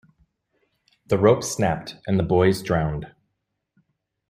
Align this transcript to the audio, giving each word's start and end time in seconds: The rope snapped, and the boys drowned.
The 1.05 1.19
rope 1.19 1.43
snapped, 1.43 1.97
and 2.07 2.17
the 2.17 2.23
boys 2.23 2.63
drowned. 2.63 3.13